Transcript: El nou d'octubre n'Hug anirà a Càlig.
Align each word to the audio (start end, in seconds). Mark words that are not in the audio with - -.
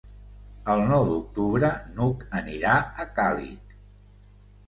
El 0.75 0.79
nou 0.91 1.03
d'octubre 1.09 1.67
n'Hug 1.99 2.25
anirà 2.39 2.73
a 3.03 3.05
Càlig. 3.19 3.77